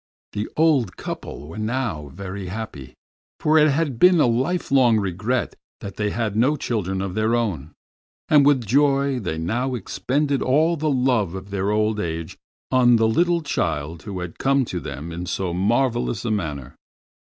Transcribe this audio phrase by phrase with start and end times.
[0.33, 2.95] The old couple were now very happy,
[3.39, 7.73] for it had been a lifelong regret that they had no children of their own,
[8.27, 12.35] and with joy they now expended all the love of their old age
[12.71, 16.75] on the little child who had come to them in so marvelous a manner.